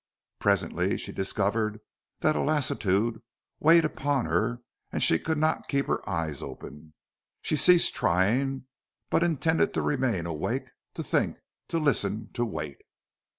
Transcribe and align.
Presently 0.39 0.97
she 0.97 1.11
discovered 1.11 1.79
that 2.21 2.35
a 2.35 2.41
lassitude 2.41 3.21
weighted 3.59 3.85
upon 3.85 4.25
her 4.25 4.63
and 4.91 5.03
she 5.03 5.19
could 5.19 5.37
not 5.37 5.67
keep 5.67 5.85
her 5.85 6.01
eyes 6.09 6.41
open. 6.41 6.95
She 7.43 7.55
ceased 7.55 7.93
trying, 7.93 8.65
but 9.11 9.21
intended 9.21 9.75
to 9.75 9.83
remain 9.83 10.25
awake 10.25 10.71
to 10.95 11.03
think, 11.03 11.37
to 11.67 11.77
listen, 11.77 12.31
to 12.33 12.43
wait. 12.43 12.79